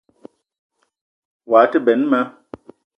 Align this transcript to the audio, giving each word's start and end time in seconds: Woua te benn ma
Woua 1.49 1.61
te 1.71 1.79
benn 1.85 2.01
ma 2.11 2.21